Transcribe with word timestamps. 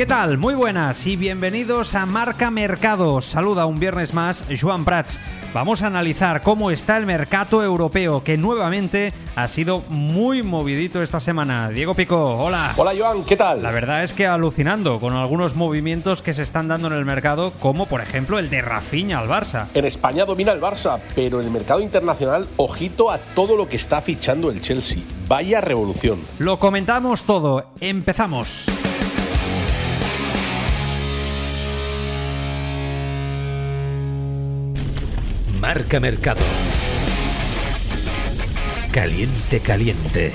¿Qué 0.00 0.06
tal? 0.06 0.38
Muy 0.38 0.54
buenas 0.54 1.06
y 1.06 1.16
bienvenidos 1.16 1.94
a 1.94 2.06
Marca 2.06 2.50
Mercado. 2.50 3.20
Saluda 3.20 3.66
un 3.66 3.78
viernes 3.78 4.14
más 4.14 4.44
Joan 4.58 4.86
Prats. 4.86 5.20
Vamos 5.52 5.82
a 5.82 5.88
analizar 5.88 6.40
cómo 6.40 6.70
está 6.70 6.96
el 6.96 7.04
mercado 7.04 7.62
europeo, 7.62 8.24
que 8.24 8.38
nuevamente 8.38 9.12
ha 9.36 9.46
sido 9.46 9.82
muy 9.90 10.42
movidito 10.42 11.02
esta 11.02 11.20
semana. 11.20 11.68
Diego 11.68 11.92
Pico, 11.92 12.38
hola. 12.38 12.72
Hola 12.78 12.92
Joan, 12.98 13.24
¿qué 13.24 13.36
tal? 13.36 13.62
La 13.62 13.72
verdad 13.72 14.02
es 14.02 14.14
que 14.14 14.26
alucinando 14.26 15.00
con 15.00 15.12
algunos 15.12 15.54
movimientos 15.54 16.22
que 16.22 16.32
se 16.32 16.44
están 16.44 16.68
dando 16.68 16.86
en 16.86 16.94
el 16.94 17.04
mercado, 17.04 17.52
como 17.60 17.84
por 17.84 18.00
ejemplo 18.00 18.38
el 18.38 18.48
de 18.48 18.62
Rafinha 18.62 19.18
al 19.18 19.28
Barça. 19.28 19.66
En 19.74 19.84
España 19.84 20.24
domina 20.24 20.52
el 20.52 20.62
Barça, 20.62 20.98
pero 21.14 21.40
en 21.40 21.46
el 21.48 21.52
mercado 21.52 21.80
internacional, 21.80 22.48
ojito 22.56 23.10
a 23.10 23.18
todo 23.18 23.54
lo 23.54 23.68
que 23.68 23.76
está 23.76 24.00
fichando 24.00 24.50
el 24.50 24.62
Chelsea. 24.62 25.02
Vaya 25.28 25.60
revolución. 25.60 26.22
Lo 26.38 26.58
comentamos 26.58 27.24
todo. 27.24 27.66
Empezamos. 27.82 28.79
Marca 35.72 36.00
Mercado. 36.00 36.40
Caliente, 38.90 39.60
caliente. 39.60 40.32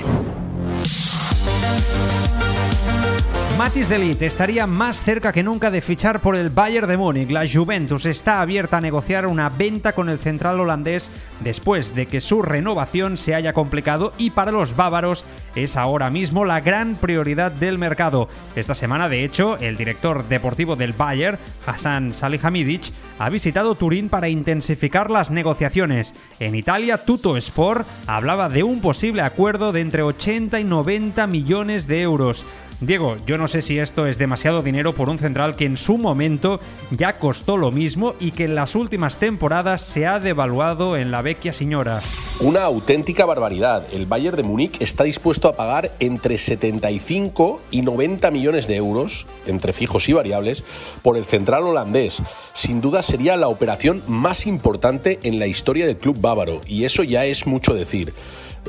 Matis 3.58 3.88
Delit 3.88 4.20
estaría 4.20 4.66
más 4.66 5.02
cerca 5.02 5.32
que 5.32 5.42
nunca 5.42 5.70
de 5.70 5.80
fichar 5.80 6.20
por 6.20 6.36
el 6.36 6.50
Bayern 6.50 6.88
de 6.88 6.98
Múnich. 6.98 7.30
La 7.30 7.48
Juventus 7.48 8.04
está 8.04 8.42
abierta 8.42 8.76
a 8.76 8.80
negociar 8.82 9.24
una 9.26 9.48
venta 9.48 9.94
con 9.94 10.10
el 10.10 10.18
central 10.18 10.60
holandés 10.60 11.10
después 11.40 11.94
de 11.94 12.04
que 12.04 12.20
su 12.20 12.42
renovación 12.42 13.16
se 13.16 13.34
haya 13.34 13.54
complicado 13.54 14.12
y 14.18 14.28
para 14.28 14.52
los 14.52 14.76
bávaros 14.76 15.24
es 15.54 15.78
ahora 15.78 16.10
mismo 16.10 16.44
la 16.44 16.60
gran 16.60 16.96
prioridad 16.96 17.50
del 17.50 17.78
mercado. 17.78 18.28
Esta 18.56 18.74
semana, 18.74 19.08
de 19.08 19.24
hecho, 19.24 19.56
el 19.56 19.78
director 19.78 20.28
deportivo 20.28 20.76
del 20.76 20.92
Bayern, 20.92 21.38
Hassan 21.64 22.12
Salihamidzic, 22.12 22.92
ha 23.18 23.30
visitado 23.30 23.74
Turín 23.74 24.10
para 24.10 24.28
intensificar 24.28 25.10
las 25.10 25.30
negociaciones. 25.30 26.12
En 26.40 26.54
Italia, 26.54 26.98
Tutto 26.98 27.38
Sport 27.38 27.86
hablaba 28.06 28.50
de 28.50 28.62
un 28.62 28.82
posible 28.82 29.22
acuerdo 29.22 29.72
de 29.72 29.80
entre 29.80 30.02
80 30.02 30.60
y 30.60 30.64
90 30.64 31.26
millones 31.26 31.86
de 31.86 32.02
euros. 32.02 32.44
Diego, 32.80 33.16
yo 33.26 33.38
no 33.38 33.48
sé 33.48 33.62
si 33.62 33.78
esto 33.78 34.06
es 34.06 34.18
demasiado 34.18 34.62
dinero 34.62 34.92
por 34.92 35.08
un 35.08 35.18
central 35.18 35.56
que 35.56 35.64
en 35.64 35.78
su 35.78 35.96
momento 35.96 36.60
ya 36.90 37.18
costó 37.18 37.56
lo 37.56 37.72
mismo 37.72 38.14
y 38.20 38.32
que 38.32 38.44
en 38.44 38.54
las 38.54 38.74
últimas 38.74 39.16
temporadas 39.16 39.80
se 39.80 40.06
ha 40.06 40.20
devaluado 40.20 40.98
en 40.98 41.10
la 41.10 41.22
vecchia 41.22 41.54
señora. 41.54 42.00
Una 42.40 42.64
auténtica 42.64 43.24
barbaridad. 43.24 43.86
El 43.92 44.04
Bayern 44.04 44.36
de 44.36 44.42
Múnich 44.42 44.76
está 44.82 45.04
dispuesto 45.04 45.48
a 45.48 45.56
pagar 45.56 45.92
entre 46.00 46.36
75 46.36 47.62
y 47.70 47.80
90 47.80 48.30
millones 48.30 48.66
de 48.66 48.76
euros, 48.76 49.26
entre 49.46 49.72
fijos 49.72 50.06
y 50.10 50.12
variables, 50.12 50.62
por 51.00 51.16
el 51.16 51.24
central 51.24 51.62
holandés. 51.62 52.22
Sin 52.52 52.82
duda 52.82 53.02
sería 53.02 53.38
la 53.38 53.48
operación 53.48 54.02
más 54.06 54.46
importante 54.46 55.18
en 55.22 55.38
la 55.38 55.46
historia 55.46 55.86
del 55.86 55.96
club 55.96 56.20
bávaro, 56.20 56.60
y 56.66 56.84
eso 56.84 57.02
ya 57.04 57.24
es 57.24 57.46
mucho 57.46 57.72
decir. 57.72 58.12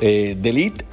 Eh, 0.00 0.36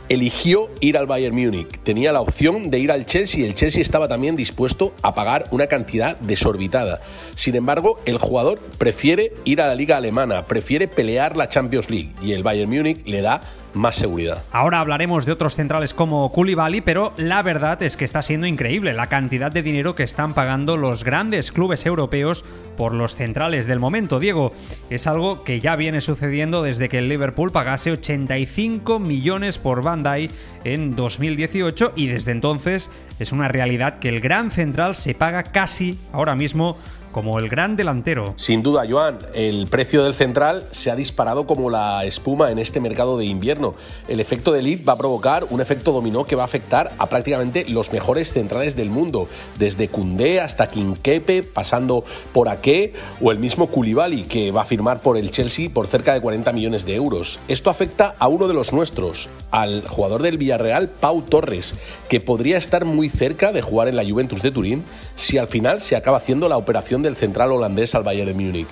eligió 0.10 0.70
ir 0.82 0.98
al 0.98 1.08
Bayern 1.08 1.36
Múnich. 1.36 1.80
Tenía 1.84 2.12
la 2.12 2.22
opción 2.22 2.70
de 2.70 2.80
ir 2.80 2.92
al 2.92 3.06
Chelsea 3.06 3.42
y 3.42 3.48
el 3.48 3.56
Chelsea 3.56 3.82
estaba 3.82 4.08
también 4.08 4.36
dispuesto 4.36 4.94
a 5.02 5.14
pagar 5.16 5.46
una 5.52 5.68
cantidad 5.68 6.18
desorbitada. 6.20 7.02
Sin 7.36 7.56
embargo, 7.56 8.00
el 8.06 8.18
jugador 8.18 8.60
prefiere 8.78 9.34
ir 9.46 9.62
a 9.62 9.68
la 9.68 9.76
liga 9.76 9.98
alemana, 9.98 10.46
prefiere 10.46 10.88
pelear 10.88 11.36
la 11.36 11.50
Champions 11.50 11.90
League 11.90 12.12
y 12.22 12.34
el 12.34 12.44
Bayern 12.44 12.70
Múnich 12.70 13.06
le 13.06 13.22
da 13.22 13.42
más 13.76 13.96
seguridad. 13.96 14.44
Ahora 14.52 14.80
hablaremos 14.80 15.26
de 15.26 15.34
otros 15.34 15.56
centrales 15.56 15.94
como 15.94 16.32
Koulibaly, 16.32 16.82
pero 16.82 17.14
la 17.18 17.44
verdad 17.44 17.82
es 17.84 17.98
que 17.98 18.06
está 18.06 18.22
siendo 18.22 18.48
increíble 18.48 18.94
la 18.94 19.08
cantidad 19.08 19.52
de 19.52 19.62
dinero 19.62 19.96
que 19.96 20.04
están 20.04 20.34
pagando 20.34 20.78
los 20.78 21.04
grandes 21.04 21.52
clubes 21.52 21.86
europeos 21.86 22.44
por 22.78 22.94
los 22.94 23.16
centrales 23.16 23.68
del 23.68 23.80
momento. 23.80 24.20
Diego, 24.20 24.54
es 24.90 25.08
algo 25.08 25.44
que 25.44 25.60
ya 25.60 25.76
viene 25.76 26.02
sucediendo 26.02 26.64
desde 26.64 26.90
que 26.90 27.00
el 27.00 27.10
Liverpool 27.10 27.52
pagase 27.52 27.92
85 27.92 28.95
millones 29.00 29.58
por 29.58 29.84
Bandai 29.84 30.30
en 30.64 30.96
2018 30.96 31.94
y 31.96 32.08
desde 32.08 32.32
entonces 32.32 32.90
es 33.20 33.32
una 33.32 33.48
realidad 33.48 34.00
que 34.00 34.10
el 34.10 34.20
gran 34.20 34.52
central 34.52 34.96
se 34.96 35.14
paga 35.14 35.44
casi 35.44 36.00
ahora 36.12 36.36
mismo 36.36 36.78
como 37.16 37.40
el 37.40 37.48
gran 37.48 37.78
delantero. 37.78 38.34
Sin 38.36 38.62
duda, 38.62 38.84
Joan, 38.86 39.20
el 39.34 39.68
precio 39.68 40.04
del 40.04 40.14
central 40.14 40.68
se 40.72 40.92
ha 40.92 40.98
disparado 40.98 41.48
como 41.48 41.70
la 41.70 42.04
espuma 42.04 42.52
en 42.52 42.60
este 42.60 42.82
mercado 42.82 43.18
de 43.18 43.24
invierno. 43.24 43.74
El 44.10 44.20
efecto 44.20 44.52
de 44.52 44.62
lead 44.62 44.80
va 44.86 44.94
a 44.94 44.98
provocar 44.98 45.46
un 45.50 45.62
efecto 45.62 45.94
dominó 45.94 46.26
que 46.26 46.36
va 46.36 46.42
a 46.42 46.46
afectar 46.46 46.92
a 46.98 47.08
prácticamente 47.08 47.64
los 47.70 47.94
mejores 47.94 48.34
centrales 48.34 48.76
del 48.76 48.90
mundo, 48.90 49.30
desde 49.58 49.88
Koundé 49.88 50.42
hasta 50.42 50.70
Kinkepe, 50.70 51.44
pasando 51.44 52.04
por 52.34 52.50
Ake 52.50 52.92
o 53.22 53.32
el 53.32 53.40
mismo 53.40 53.68
Koulibaly 53.68 54.24
que 54.24 54.52
va 54.52 54.64
a 54.64 54.66
firmar 54.66 55.00
por 55.00 55.16
el 55.16 55.32
Chelsea 55.32 55.70
por 55.70 55.88
cerca 55.88 56.14
de 56.14 56.20
40 56.20 56.52
millones 56.52 56.86
de 56.86 56.96
euros. 56.96 57.40
Esto 57.48 57.70
afecta 57.70 58.16
a 58.20 58.28
uno 58.28 58.50
de 58.50 58.56
los 58.56 58.74
nuestros, 58.74 59.30
al 59.52 59.88
jugador 59.88 60.22
del 60.22 60.38
Villarreal, 60.38 60.90
Pau 60.90 61.22
Torres, 61.22 61.76
que 62.10 62.20
podría 62.20 62.58
estar 62.58 62.84
muy 62.84 63.08
cerca 63.08 63.54
de 63.54 63.62
jugar 63.62 63.88
en 63.88 63.96
la 63.96 64.04
Juventus 64.04 64.42
de 64.42 64.52
Turín 64.52 64.84
si 65.16 65.38
al 65.38 65.48
final 65.48 65.80
se 65.80 65.96
acaba 65.96 66.18
haciendo 66.18 66.50
la 66.50 66.58
operación 66.58 67.05
del 67.06 67.16
central 67.16 67.52
holandés 67.52 67.96
al 67.96 68.04
Bayern 68.04 68.28
de 68.28 68.34
Múnich. 68.34 68.68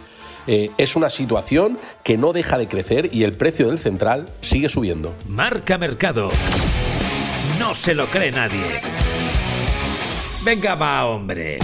Eh, 0.45 0.71
es 0.77 0.97
una 0.97 1.09
situación 1.09 1.77
que 2.03 2.17
no 2.17 2.33
deja 2.33 2.57
de 2.57 2.67
crecer 2.67 3.09
y 3.13 3.23
el 3.23 3.33
precio 3.33 3.67
del 3.67 3.79
central 3.79 4.27
sigue 4.41 4.67
subiendo. 4.67 5.15
Marca 5.29 5.77
Mercado. 5.77 6.31
No 7.59 7.73
se 7.73 7.95
lo 7.95 8.07
cree 8.07 8.31
nadie. 8.31 8.81
Venga, 10.43 10.75
va, 10.75 11.05
hombre. 11.05 11.59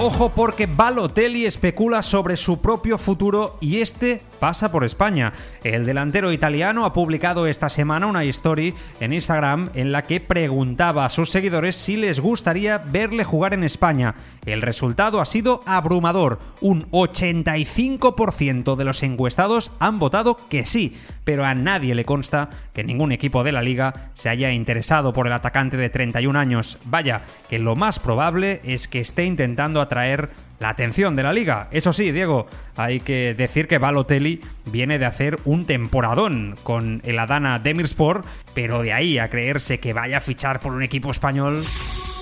Ojo 0.00 0.32
porque 0.34 0.66
Balotelli 0.66 1.44
especula 1.44 2.02
sobre 2.02 2.36
su 2.36 2.60
propio 2.60 2.98
futuro 2.98 3.58
y 3.60 3.80
este 3.80 4.22
pasa 4.40 4.72
por 4.72 4.84
España. 4.84 5.32
El 5.62 5.84
delantero 5.84 6.32
italiano 6.32 6.84
ha 6.84 6.92
publicado 6.92 7.46
esta 7.46 7.68
semana 7.68 8.06
una 8.06 8.24
story 8.24 8.74
en 8.98 9.12
Instagram 9.12 9.68
en 9.74 9.92
la 9.92 10.02
que 10.02 10.20
preguntaba 10.20 11.04
a 11.04 11.10
sus 11.10 11.30
seguidores 11.30 11.76
si 11.76 11.96
les 11.96 12.18
gustaría 12.18 12.78
verle 12.78 13.22
jugar 13.22 13.54
en 13.54 13.62
España. 13.62 14.14
El 14.46 14.62
resultado 14.62 15.20
ha 15.20 15.26
sido 15.26 15.62
abrumador. 15.66 16.40
Un 16.60 16.90
85% 16.90 18.74
de 18.74 18.84
los 18.84 19.02
encuestados 19.02 19.70
han 19.78 19.98
votado 19.98 20.36
que 20.48 20.66
sí, 20.66 20.96
pero 21.24 21.44
a 21.44 21.54
nadie 21.54 21.94
le 21.94 22.04
consta 22.04 22.50
que 22.72 22.82
ningún 22.82 23.12
equipo 23.12 23.44
de 23.44 23.52
la 23.52 23.62
liga 23.62 24.10
se 24.14 24.30
haya 24.30 24.50
interesado 24.52 25.12
por 25.12 25.26
el 25.26 25.32
atacante 25.32 25.76
de 25.76 25.90
31 25.90 26.38
años. 26.38 26.78
Vaya, 26.84 27.22
que 27.48 27.58
lo 27.58 27.76
más 27.76 27.98
probable 27.98 28.60
es 28.64 28.88
que 28.88 29.00
esté 29.00 29.24
intentando 29.24 29.80
atraer 29.80 30.30
la 30.60 30.68
atención 30.68 31.16
de 31.16 31.22
la 31.24 31.32
liga. 31.32 31.68
Eso 31.72 31.92
sí, 31.92 32.12
Diego, 32.12 32.46
hay 32.76 33.00
que 33.00 33.34
decir 33.34 33.66
que 33.66 33.78
Balotelli 33.78 34.40
viene 34.70 34.98
de 34.98 35.06
hacer 35.06 35.38
un 35.44 35.64
temporadón 35.64 36.54
con 36.62 37.00
el 37.04 37.18
Adana 37.18 37.58
Demirspor, 37.58 38.22
pero 38.54 38.82
de 38.82 38.92
ahí 38.92 39.18
a 39.18 39.30
creerse 39.30 39.80
que 39.80 39.92
vaya 39.92 40.18
a 40.18 40.20
fichar 40.20 40.60
por 40.60 40.72
un 40.72 40.82
equipo 40.82 41.10
español. 41.10 41.64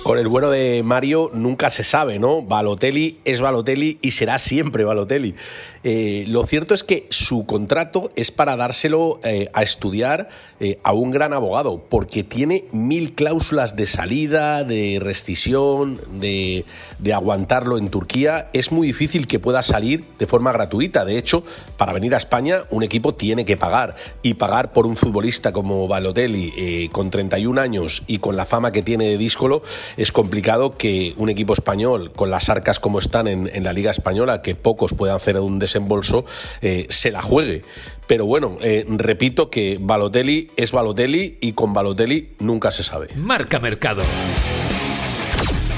Con 0.03 0.17
el 0.17 0.29
bueno 0.29 0.49
de 0.49 0.81
Mario 0.83 1.29
nunca 1.33 1.69
se 1.69 1.83
sabe, 1.83 2.17
¿no? 2.19 2.41
Balotelli 2.41 3.19
es 3.25 3.41
Balotelli 3.41 3.99
y 4.01 4.11
será 4.11 4.39
siempre 4.39 4.85
Balotelli. 4.85 5.35
Eh, 5.83 6.25
lo 6.27 6.45
cierto 6.45 6.73
es 6.73 6.83
que 6.83 7.07
su 7.09 7.45
contrato 7.45 8.11
es 8.15 8.31
para 8.31 8.57
dárselo 8.57 9.19
eh, 9.23 9.49
a 9.53 9.63
estudiar 9.63 10.29
eh, 10.59 10.77
a 10.83 10.91
un 10.91 11.11
gran 11.11 11.31
abogado, 11.31 11.85
porque 11.89 12.23
tiene 12.23 12.65
mil 12.73 13.13
cláusulas 13.13 13.77
de 13.77 13.87
salida, 13.87 14.65
de 14.65 14.99
rescisión, 15.01 16.01
de, 16.19 16.65
aguantarlo 17.13 17.77
en 17.77 17.89
Turquía. 17.89 18.49
Es 18.53 18.71
muy 18.71 18.87
difícil 18.87 19.25
que 19.25 19.39
pueda 19.39 19.63
salir 19.63 20.03
de 20.19 20.27
forma 20.27 20.51
gratuita. 20.51 21.05
De 21.05 21.17
hecho, 21.17 21.43
para 21.77 21.93
venir 21.93 22.13
a 22.13 22.17
España, 22.17 22.63
un 22.69 22.83
equipo 22.83 23.15
tiene 23.15 23.45
que 23.45 23.57
pagar. 23.57 23.95
Y 24.21 24.33
pagar 24.35 24.73
por 24.73 24.85
un 24.85 24.97
futbolista 24.97 25.53
como 25.53 25.87
Balotelli, 25.87 26.89
con 26.89 27.09
31 27.09 27.59
años 27.59 28.03
y 28.05 28.19
con 28.19 28.35
la 28.35 28.45
fama 28.45 28.71
que 28.71 28.83
tiene 28.83 29.05
de 29.05 29.17
díscolo, 29.17 29.63
es 29.97 30.11
complicado 30.11 30.77
que 30.77 31.13
un 31.17 31.29
equipo 31.29 31.53
español, 31.53 32.11
con 32.11 32.29
las 32.29 32.49
arcas 32.49 32.79
como 32.79 32.99
están 32.99 33.27
en, 33.27 33.49
en 33.51 33.63
la 33.63 33.73
Liga 33.73 33.91
Española, 33.91 34.41
que 34.41 34.55
pocos 34.55 34.93
puedan 34.93 35.15
hacer 35.15 35.39
un 35.39 35.57
desembolso, 35.69 36.25
eh, 36.61 36.87
se 36.89 37.11
la 37.11 37.21
juegue. 37.21 37.61
Pero 38.07 38.25
bueno, 38.25 38.57
eh, 38.61 38.85
repito 38.87 39.49
que 39.49 39.77
Balotelli 39.79 40.49
es 40.57 40.71
Balotelli 40.71 41.37
y 41.41 41.53
con 41.53 41.73
Balotelli 41.73 42.31
nunca 42.39 42.71
se 42.71 42.81
sabe. 42.83 43.09
Marca 43.15 43.59
Mercado. 43.59 44.01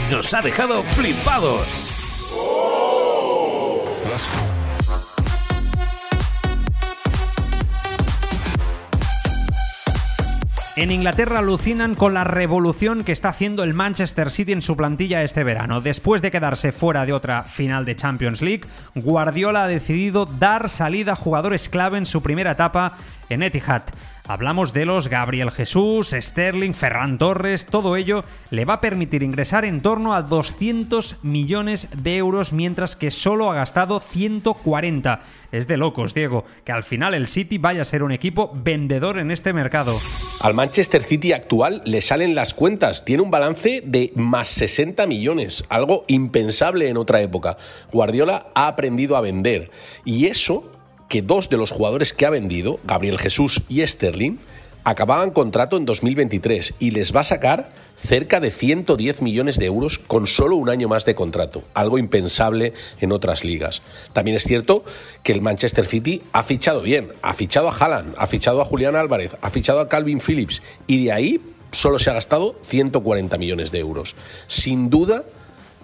Nos 0.10 0.34
ha 0.34 0.42
dejado 0.42 0.82
flipados. 0.84 1.68
En 10.78 10.90
Inglaterra 10.90 11.40
alucinan 11.40 11.96
con 11.96 12.14
la 12.14 12.24
revolución 12.24 13.04
que 13.04 13.12
está 13.12 13.28
haciendo 13.28 13.64
el 13.64 13.74
Manchester 13.74 14.32
City 14.32 14.54
en 14.54 14.62
su 14.62 14.78
plantilla 14.78 15.22
este 15.22 15.44
verano. 15.44 15.82
Después 15.82 16.22
de 16.22 16.32
quedarse 16.32 16.72
fuera 16.72 17.06
de 17.06 17.12
otra 17.12 17.44
final 17.44 17.84
de 17.84 17.98
Champions 17.98 18.42
League, 18.42 18.64
Guardiola 18.96 19.66
ha 19.66 19.68
decidido 19.68 20.26
dar 20.26 20.70
salida 20.70 21.12
a 21.12 21.18
jugadores 21.18 21.68
clave 21.68 21.98
en 21.98 22.06
su 22.06 22.24
primera 22.24 22.52
etapa 22.52 22.94
en 23.32 23.44
Etihad. 23.44 23.84
Hablamos 24.28 24.72
de 24.72 24.86
los 24.86 25.08
Gabriel 25.08 25.52
Jesús, 25.52 26.16
Sterling, 26.18 26.74
Ferran 26.74 27.18
Torres, 27.18 27.66
todo 27.66 27.96
ello 27.96 28.24
le 28.50 28.66
va 28.66 28.76
a 28.76 28.82
permitir 28.82 29.24
ingresar 29.24 29.66
en 29.66 29.82
torno 29.82 30.14
a 30.14 30.22
200 30.22 31.18
millones 31.24 31.90
de 31.96 32.18
euros 32.18 32.54
mientras 32.54 32.96
que 32.96 33.10
solo 33.10 33.50
ha 33.50 33.56
gastado 33.56 34.00
140. 34.00 35.22
Es 35.52 35.68
de 35.68 35.76
locos, 35.76 36.14
Diego, 36.14 36.46
que 36.64 36.72
al 36.72 36.84
final 36.84 37.14
el 37.14 37.28
City 37.28 37.58
vaya 37.58 37.82
a 37.82 37.86
ser 37.86 38.04
un 38.04 38.12
equipo 38.12 38.52
vendedor 38.54 39.18
en 39.18 39.32
este 39.32 39.54
mercado. 39.54 39.98
Al 40.42 40.54
Manchester 40.54 41.04
City 41.04 41.34
actual 41.34 41.82
le 41.86 42.02
salen 42.02 42.36
las 42.36 42.54
cuentas, 42.54 43.04
tiene 43.04 43.24
un 43.24 43.32
balance 43.32 43.82
de 43.84 44.14
más 44.16 44.48
60 44.50 45.08
millones, 45.08 45.66
algo 45.68 46.06
impensable 46.08 46.88
en 46.90 46.98
otra 46.98 47.22
época. 47.22 47.58
Guardiola 47.92 48.48
ha 48.56 48.68
aprendido 48.68 49.18
a 49.18 49.22
vender 49.22 49.72
y 50.06 50.28
eso 50.28 50.72
que 51.12 51.22
dos 51.22 51.50
de 51.50 51.58
los 51.58 51.72
jugadores 51.72 52.14
que 52.14 52.26
ha 52.26 52.30
vendido, 52.30 52.80
Gabriel 52.86 53.20
Jesús 53.20 53.64
y 53.68 53.86
Sterling, 53.86 54.38
acababan 54.86 55.32
contrato 55.32 55.76
en 55.76 55.84
2023 55.84 56.76
y 56.80 56.92
les 56.92 57.14
va 57.14 57.20
a 57.20 57.26
sacar 57.26 57.74
cerca 57.98 58.40
de 58.40 58.50
110 58.50 59.22
millones 59.22 59.60
de 59.60 59.66
euros 59.66 60.00
con 60.00 60.26
solo 60.26 60.56
un 60.56 60.70
año 60.70 60.88
más 60.88 61.04
de 61.04 61.14
contrato, 61.14 61.66
algo 61.74 61.98
impensable 61.98 62.72
en 63.02 63.12
otras 63.12 63.44
ligas. 63.44 63.82
También 64.14 64.38
es 64.38 64.46
cierto 64.46 64.86
que 65.22 65.34
el 65.34 65.42
Manchester 65.42 65.86
City 65.86 66.22
ha 66.32 66.44
fichado 66.44 66.82
bien, 66.82 67.12
ha 67.22 67.34
fichado 67.34 67.68
a 67.68 67.76
Haaland, 67.76 68.16
ha 68.18 68.28
fichado 68.28 68.62
a 68.62 68.66
Julián 68.66 68.96
Álvarez, 68.96 69.36
ha 69.42 69.50
fichado 69.50 69.82
a 69.82 69.90
Calvin 69.90 70.22
Phillips 70.22 70.62
y 70.88 71.04
de 71.04 71.12
ahí 71.12 71.42
solo 71.72 72.00
se 72.00 72.10
ha 72.10 72.14
gastado 72.14 72.56
140 72.64 73.38
millones 73.38 73.74
de 73.74 73.80
euros. 73.80 74.16
Sin 74.48 74.90
duda 74.90 75.26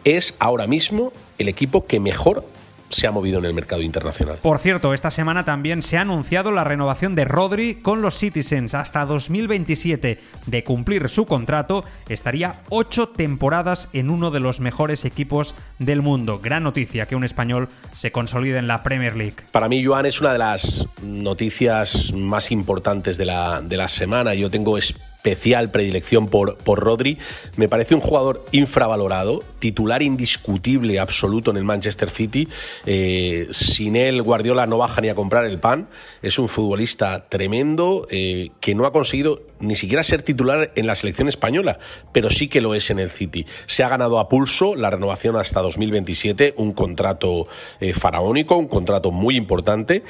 es 0.05 0.35
ahora 0.39 0.67
mismo 0.67 1.11
el 1.37 1.49
equipo 1.49 1.85
que 1.85 1.99
mejor 1.99 2.45
se 2.89 3.07
ha 3.07 3.11
movido 3.11 3.39
en 3.39 3.45
el 3.45 3.53
mercado 3.53 3.81
internacional. 3.81 4.39
Por 4.41 4.59
cierto, 4.59 4.93
esta 4.93 5.11
semana 5.11 5.45
también 5.45 5.81
se 5.81 5.97
ha 5.97 6.01
anunciado 6.01 6.51
la 6.51 6.63
renovación 6.63 7.15
de 7.15 7.25
Rodri 7.25 7.75
con 7.75 8.01
los 8.01 8.15
Citizens 8.17 8.73
hasta 8.73 9.05
2027. 9.05 10.19
De 10.45 10.63
cumplir 10.63 11.09
su 11.09 11.25
contrato, 11.25 11.83
estaría 12.09 12.61
ocho 12.69 13.09
temporadas 13.09 13.89
en 13.93 14.09
uno 14.09 14.31
de 14.31 14.39
los 14.39 14.59
mejores 14.59 15.05
equipos 15.05 15.55
del 15.79 16.01
mundo. 16.01 16.39
Gran 16.39 16.63
noticia 16.63 17.07
que 17.07 17.15
un 17.15 17.23
español 17.23 17.69
se 17.93 18.11
consolide 18.11 18.57
en 18.57 18.67
la 18.67 18.83
Premier 18.83 19.15
League. 19.15 19.35
Para 19.51 19.69
mí, 19.69 19.83
Joan, 19.83 20.05
es 20.05 20.21
una 20.21 20.33
de 20.33 20.39
las 20.39 20.87
noticias 21.01 22.13
más 22.13 22.51
importantes 22.51 23.17
de 23.17 23.25
la, 23.25 23.61
de 23.61 23.77
la 23.77 23.89
semana. 23.89 24.33
Yo 24.33 24.49
tengo 24.49 24.77
especial 25.27 25.71
predilección 25.71 26.27
por, 26.27 26.57
por 26.57 26.79
Rodri. 26.79 27.17
Me 27.57 27.67
parece 27.67 27.95
un 27.95 28.01
jugador 28.01 28.45
infravalorado, 28.51 29.43
titular 29.59 30.01
indiscutible, 30.01 30.99
absoluto 30.99 31.51
en 31.51 31.57
el 31.57 31.63
Manchester 31.63 32.09
City. 32.09 32.47
Eh, 32.85 33.47
sin 33.51 33.95
él, 33.95 34.21
Guardiola 34.21 34.65
no 34.67 34.77
baja 34.77 35.01
ni 35.01 35.09
a 35.09 35.15
comprar 35.15 35.45
el 35.45 35.59
pan. 35.59 35.89
Es 36.21 36.39
un 36.39 36.47
futbolista 36.47 37.27
tremendo 37.27 38.07
eh, 38.09 38.51
que 38.61 38.73
no 38.73 38.85
ha 38.85 38.93
conseguido 38.93 39.41
ni 39.59 39.75
siquiera 39.75 40.03
ser 40.03 40.21
titular 40.23 40.71
en 40.75 40.87
la 40.87 40.95
selección 40.95 41.27
española, 41.27 41.79
pero 42.11 42.29
sí 42.29 42.47
que 42.47 42.61
lo 42.61 42.75
es 42.75 42.89
en 42.89 42.99
el 42.99 43.09
City. 43.09 43.45
Se 43.65 43.83
ha 43.83 43.89
ganado 43.89 44.19
a 44.19 44.29
pulso 44.29 44.75
la 44.75 44.89
renovación 44.89 45.35
hasta 45.35 45.61
2027, 45.61 46.53
un 46.57 46.73
contrato 46.73 47.47
eh, 47.79 47.93
faraónico, 47.93 48.55
un 48.55 48.67
contrato 48.67 49.11
muy 49.11 49.35
importante, 49.35 50.03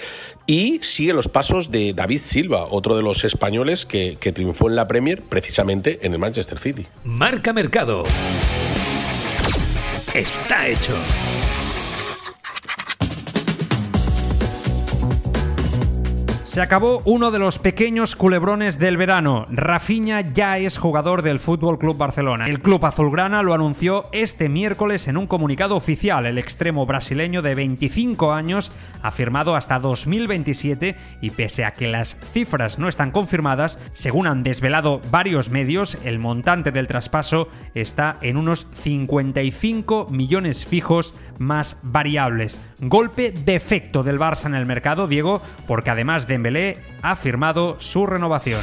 y 0.46 0.80
sigue 0.81 1.14
los 1.14 1.28
pasos 1.28 1.72
de 1.72 1.94
David 1.94 2.19
Silva, 2.19 2.68
otro 2.69 2.96
de 2.96 3.04
los 3.04 3.24
españoles 3.24 3.86
que, 3.86 4.18
que 4.19 4.31
triunfó 4.31 4.68
en 4.68 4.75
la 4.75 4.88
Premier 4.88 5.06
precisamente 5.15 6.00
en 6.06 6.13
el 6.13 6.19
Manchester 6.19 6.59
City. 6.59 6.86
Marca 7.04 7.54
Mercado. 7.54 8.06
Está 10.13 10.68
hecho. 10.68 10.94
Se 16.57 16.63
acabó 16.63 17.04
uno 17.06 17.30
de 17.30 17.38
los 17.38 17.59
pequeños 17.59 18.15
culebrones 18.15 18.80
del 18.80 18.98
verano. 18.98 19.45
Rafinha 19.51 20.21
ya 20.21 20.57
es 20.57 20.80
jugador 20.80 21.21
del 21.21 21.39
Fútbol 21.39 21.77
Club 21.77 21.98
Barcelona. 21.98 22.48
El 22.48 22.62
club 22.62 22.83
azulgrana 22.83 23.44
lo 23.44 23.54
anunció 23.54 24.09
este 24.12 24.50
miércoles 24.50 25.07
en 25.07 25.18
un 25.18 25.27
comunicado 25.27 25.75
oficial. 25.75 26.25
El 26.25 26.39
extremo 26.39 26.88
brasileño 26.88 27.44
de 27.44 27.54
25 27.54 28.33
años 28.33 28.71
ha 29.04 29.12
firmado 29.12 29.56
hasta 29.56 29.77
2027 29.77 30.95
y 31.21 31.30
pese 31.30 31.63
a 31.63 31.74
que 31.74 31.86
las 31.86 32.19
cifras 32.19 32.80
no 32.80 32.88
están 32.89 33.12
confirmadas, 33.12 33.77
según 33.94 34.25
han 34.25 34.42
desvelado 34.42 35.00
varios 35.12 35.51
medios, 35.51 36.00
el 36.06 36.18
montante 36.18 36.71
del 36.71 36.88
traspaso 36.88 37.50
está 37.75 38.18
en 38.24 38.36
unos 38.36 38.65
55 38.74 40.07
millones 40.09 40.65
fijos 40.65 41.13
más 41.38 41.80
variables. 41.83 42.59
Golpe 42.80 43.31
de 43.31 43.56
efecto 43.56 44.01
del 44.01 44.19
Barça 44.19 44.48
en 44.48 44.56
el 44.56 44.65
mercado, 44.65 45.07
Diego, 45.07 45.44
porque 45.68 45.92
además 45.92 46.25
de 46.25 46.47
ha 47.02 47.16
firmado 47.16 47.78
su 47.80 48.06
renovación. 48.06 48.62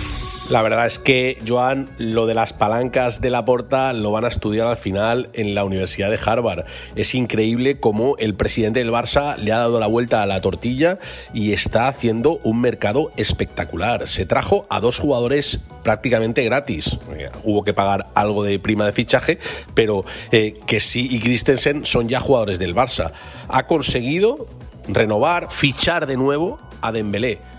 La 0.50 0.60
verdad 0.60 0.84
es 0.84 0.98
que, 0.98 1.38
Joan, 1.48 1.88
lo 1.96 2.26
de 2.26 2.34
las 2.34 2.52
palancas 2.52 3.22
de 3.22 3.30
la 3.30 3.46
porta 3.46 3.94
lo 3.94 4.10
van 4.10 4.26
a 4.26 4.28
estudiar 4.28 4.66
al 4.66 4.76
final 4.76 5.30
en 5.32 5.54
la 5.54 5.64
Universidad 5.64 6.10
de 6.10 6.18
Harvard. 6.22 6.66
Es 6.96 7.14
increíble 7.14 7.80
cómo 7.80 8.16
el 8.18 8.34
presidente 8.34 8.80
del 8.80 8.90
Barça 8.90 9.38
le 9.38 9.52
ha 9.52 9.58
dado 9.58 9.80
la 9.80 9.86
vuelta 9.86 10.22
a 10.22 10.26
la 10.26 10.42
tortilla 10.42 10.98
y 11.32 11.52
está 11.52 11.88
haciendo 11.88 12.40
un 12.42 12.60
mercado 12.60 13.10
espectacular. 13.16 14.06
Se 14.06 14.26
trajo 14.26 14.66
a 14.68 14.80
dos 14.80 14.98
jugadores 14.98 15.60
prácticamente 15.82 16.44
gratis. 16.44 16.98
Eh, 17.16 17.30
hubo 17.42 17.64
que 17.64 17.72
pagar 17.72 18.08
algo 18.14 18.44
de 18.44 18.58
prima 18.58 18.84
de 18.84 18.92
fichaje, 18.92 19.38
pero 19.74 20.04
eh, 20.30 20.60
que 20.66 20.78
sí 20.80 21.08
y 21.10 21.20
Christensen 21.20 21.86
son 21.86 22.10
ya 22.10 22.20
jugadores 22.20 22.58
del 22.58 22.74
Barça. 22.74 23.12
Ha 23.48 23.66
conseguido 23.66 24.46
renovar, 24.88 25.50
fichar 25.50 26.06
de 26.06 26.18
nuevo 26.18 26.60
a 26.82 26.92
Dembélé 26.92 27.53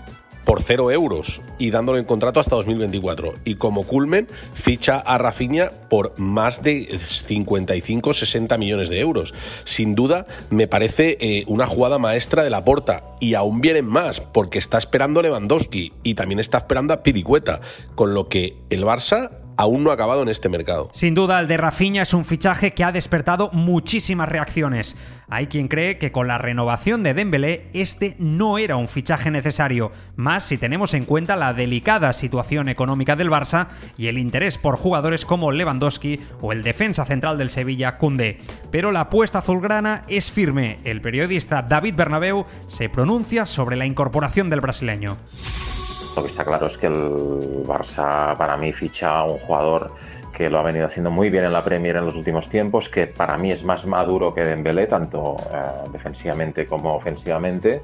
por 0.46 0.62
cero 0.62 0.90
euros 0.90 1.42
y 1.58 1.70
dándole 1.70 1.98
en 1.98 2.06
contrato 2.06 2.40
hasta 2.40 2.56
2024. 2.56 3.34
Y 3.44 3.56
como 3.56 3.82
culmen, 3.82 4.28
ficha 4.54 4.98
a 4.98 5.18
Rafinha 5.18 5.70
por 5.90 6.18
más 6.18 6.62
de 6.62 6.88
55-60 6.88 8.56
millones 8.56 8.88
de 8.88 9.00
euros. 9.00 9.34
Sin 9.64 9.94
duda, 9.94 10.26
me 10.48 10.68
parece 10.68 11.18
eh, 11.20 11.44
una 11.48 11.66
jugada 11.66 11.98
maestra 11.98 12.44
de 12.44 12.50
la 12.50 12.64
porta. 12.64 13.02
Y 13.20 13.34
aún 13.34 13.60
vienen 13.60 13.86
más, 13.86 14.20
porque 14.20 14.58
está 14.58 14.78
esperando 14.78 15.20
Lewandowski 15.20 15.92
y 16.02 16.14
también 16.14 16.38
está 16.38 16.58
esperando 16.58 16.94
a 16.94 17.02
Piricueta. 17.02 17.60
Con 17.96 18.14
lo 18.14 18.28
que 18.28 18.56
el 18.70 18.84
Barça 18.84 19.45
aún 19.56 19.84
no 19.84 19.90
ha 19.90 19.94
acabado 19.94 20.22
en 20.22 20.28
este 20.28 20.48
mercado. 20.48 20.88
Sin 20.92 21.14
duda, 21.14 21.40
el 21.40 21.48
de 21.48 21.56
Rafinha 21.56 22.02
es 22.02 22.14
un 22.14 22.24
fichaje 22.24 22.74
que 22.74 22.84
ha 22.84 22.92
despertado 22.92 23.50
muchísimas 23.52 24.28
reacciones. 24.28 24.96
Hay 25.28 25.48
quien 25.48 25.66
cree 25.66 25.98
que 25.98 26.12
con 26.12 26.28
la 26.28 26.38
renovación 26.38 27.02
de 27.02 27.12
Dembélé 27.12 27.68
este 27.72 28.14
no 28.18 28.58
era 28.58 28.76
un 28.76 28.86
fichaje 28.86 29.30
necesario, 29.30 29.90
más 30.14 30.44
si 30.44 30.56
tenemos 30.56 30.94
en 30.94 31.04
cuenta 31.04 31.36
la 31.36 31.52
delicada 31.52 32.12
situación 32.12 32.68
económica 32.68 33.16
del 33.16 33.30
Barça 33.30 33.68
y 33.98 34.06
el 34.06 34.18
interés 34.18 34.56
por 34.56 34.76
jugadores 34.76 35.24
como 35.24 35.50
Lewandowski 35.50 36.20
o 36.40 36.52
el 36.52 36.62
defensa 36.62 37.04
central 37.04 37.38
del 37.38 37.50
Sevilla 37.50 37.96
Kunde. 37.96 38.38
Pero 38.70 38.92
la 38.92 39.00
apuesta 39.00 39.40
azulgrana 39.40 40.04
es 40.06 40.30
firme. 40.30 40.78
El 40.84 41.00
periodista 41.00 41.62
David 41.62 41.96
Bernabeu 41.96 42.46
se 42.68 42.88
pronuncia 42.88 43.46
sobre 43.46 43.76
la 43.76 43.86
incorporación 43.86 44.48
del 44.48 44.60
brasileño. 44.60 45.16
Lo 46.16 46.22
que 46.22 46.28
está 46.28 46.44
claro 46.44 46.66
es 46.66 46.78
que 46.78 46.86
el 46.86 47.66
Barça 47.66 48.34
para 48.36 48.56
mí 48.56 48.72
ficha 48.72 49.22
un 49.24 49.38
jugador 49.38 49.90
que 50.36 50.48
lo 50.48 50.58
ha 50.58 50.62
venido 50.62 50.86
haciendo 50.86 51.10
muy 51.10 51.28
bien 51.28 51.44
en 51.44 51.52
la 51.52 51.62
Premier 51.62 51.96
en 51.96 52.06
los 52.06 52.14
últimos 52.14 52.48
tiempos, 52.48 52.88
que 52.88 53.06
para 53.06 53.36
mí 53.36 53.52
es 53.52 53.62
más 53.64 53.86
maduro 53.86 54.34
que 54.34 54.42
Dembélé, 54.42 54.86
tanto 54.86 55.36
eh, 55.52 55.88
defensivamente 55.92 56.66
como 56.66 56.94
ofensivamente, 56.94 57.82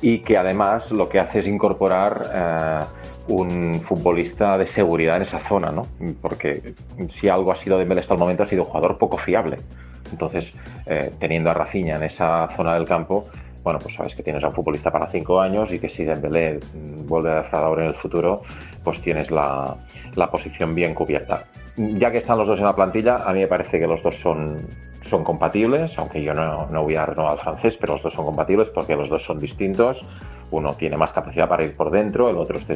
y 0.00 0.20
que 0.20 0.36
además 0.36 0.90
lo 0.92 1.08
que 1.08 1.20
hace 1.20 1.40
es 1.40 1.46
incorporar 1.46 2.24
eh, 2.32 2.80
un 3.28 3.80
futbolista 3.82 4.56
de 4.56 4.66
seguridad 4.66 5.16
en 5.16 5.22
esa 5.22 5.38
zona, 5.38 5.70
¿no? 5.70 5.86
Porque 6.20 6.74
si 7.08 7.28
algo 7.28 7.52
ha 7.52 7.56
sido 7.56 7.78
Dembélé 7.78 8.00
hasta 8.00 8.14
el 8.14 8.20
momento 8.20 8.44
ha 8.44 8.46
sido 8.46 8.62
un 8.62 8.68
jugador 8.68 8.98
poco 8.98 9.16
fiable. 9.16 9.56
Entonces, 10.10 10.52
eh, 10.86 11.12
teniendo 11.18 11.50
a 11.50 11.54
Rafinha 11.54 11.96
en 11.96 12.02
esa 12.04 12.48
zona 12.48 12.74
del 12.74 12.84
campo, 12.84 13.26
bueno, 13.62 13.78
pues 13.78 13.94
sabes 13.94 14.14
que 14.14 14.22
tienes 14.22 14.42
a 14.44 14.48
un 14.48 14.54
futbolista 14.54 14.90
para 14.90 15.06
cinco 15.06 15.40
años 15.40 15.72
y 15.72 15.78
que 15.78 15.88
si 15.88 16.04
Dembélé 16.04 16.60
vuelve 17.06 17.30
a 17.30 17.34
defraudar 17.36 17.80
en 17.80 17.88
el 17.88 17.94
futuro, 17.94 18.42
pues 18.82 19.00
tienes 19.00 19.30
la, 19.30 19.76
posición 20.30 20.74
bien 20.74 20.94
cubierta. 20.94 21.44
Ya 21.76 22.10
que 22.10 22.18
están 22.18 22.38
los 22.38 22.46
dos 22.46 22.58
en 22.58 22.66
la 22.66 22.74
plantilla, 22.74 23.16
a 23.16 23.32
mí 23.32 23.40
me 23.40 23.46
parece 23.46 23.78
que 23.78 23.86
los 23.86 24.02
dos 24.02 24.16
son, 24.16 24.56
son 25.02 25.24
compatibles, 25.24 25.98
aunque 25.98 26.22
yo 26.22 26.34
no, 26.34 26.66
no 26.66 26.82
voy 26.82 26.96
a 26.96 27.06
renovar 27.06 27.32
al 27.32 27.38
francés, 27.38 27.76
pero 27.78 27.94
los 27.94 28.02
dos 28.02 28.12
son 28.12 28.24
compatibles 28.24 28.68
porque 28.70 28.96
los 28.96 29.08
dos 29.08 29.24
son 29.24 29.38
distintos. 29.38 30.04
Uno 30.50 30.74
tiene 30.74 30.96
más 30.96 31.12
capacidad 31.12 31.48
para 31.48 31.64
ir 31.64 31.76
por 31.76 31.90
dentro, 31.90 32.28
el 32.28 32.36
otro 32.36 32.58
es 32.58 32.66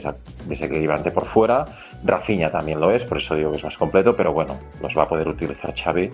desequilibrante 0.47 1.11
por 1.11 1.25
fuera. 1.25 1.67
Rafinha 2.05 2.51
también 2.51 2.79
lo 2.79 2.91
es, 2.91 3.03
por 3.05 3.19
eso 3.19 3.35
digo 3.35 3.51
que 3.51 3.57
es 3.57 3.65
más 3.65 3.77
completo, 3.77 4.15
pero 4.15 4.33
bueno, 4.33 4.57
los 4.81 4.97
va 4.97 5.05
a 5.05 5.09
poder 5.09 5.27
utilizar 5.27 5.75
Xavi 5.75 6.11